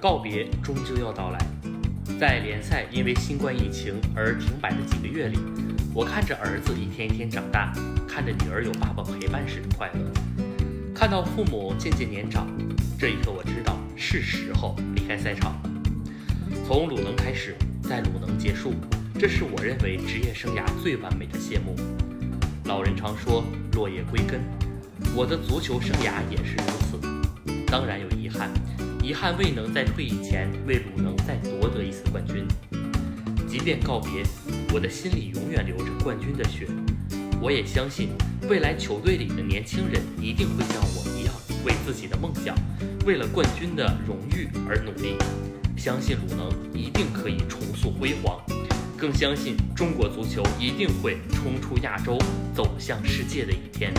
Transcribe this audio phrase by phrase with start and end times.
[0.00, 1.38] 告别终究要到来，
[2.18, 5.38] 在联赛因为新冠疫情而停摆的几个月里，
[5.92, 7.70] 我看着儿子一天一天长大，
[8.08, 10.10] 看着女儿有爸爸陪伴时的快乐，
[10.94, 12.46] 看到父母渐渐年长，
[12.98, 15.60] 这一刻我知道是时候离开赛场。
[16.66, 18.72] 从鲁能开始，在鲁能结束，
[19.18, 21.76] 这是我认为职业生涯最完美的谢幕。
[22.64, 23.44] 老人常说
[23.74, 24.40] 落叶归根，
[25.14, 28.50] 我的足球生涯也是如此，当然有遗憾。
[29.10, 32.46] 遗憾未能在退役前为鲁能再夺得一次冠军。
[33.48, 34.22] 即便告别，
[34.72, 36.68] 我的心里永远流着冠军的血。
[37.42, 38.10] 我也相信，
[38.48, 41.34] 未来球队里的年轻人一定会像我一样，
[41.64, 42.54] 为自己的梦想，
[43.04, 45.16] 为了冠军的荣誉而努力。
[45.76, 48.40] 相信鲁能一定可以重塑辉煌，
[48.96, 52.16] 更相信中国足球一定会冲出亚洲，
[52.54, 53.92] 走向世界的一天。